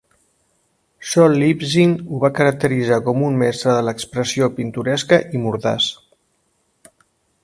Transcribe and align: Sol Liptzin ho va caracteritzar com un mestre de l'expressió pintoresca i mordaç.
Sol 1.09 1.35
Liptzin 1.41 1.91
ho 2.13 2.21
va 2.23 2.31
caracteritzar 2.39 2.97
com 3.09 3.21
un 3.27 3.37
mestre 3.43 3.75
de 3.77 3.83
l'expressió 3.89 4.49
pintoresca 4.57 5.21
i 5.39 5.43
mordaç. 5.45 5.91